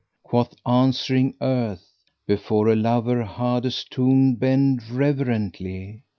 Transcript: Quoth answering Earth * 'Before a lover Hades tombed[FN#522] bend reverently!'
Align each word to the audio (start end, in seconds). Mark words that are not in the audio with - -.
Quoth 0.23 0.55
answering 0.65 1.35
Earth 1.41 1.91
* 2.09 2.25
'Before 2.25 2.69
a 2.69 2.75
lover 2.75 3.23
Hades 3.23 3.85
tombed[FN#522] 3.91 4.39
bend 4.39 4.89
reverently!' 4.89 6.01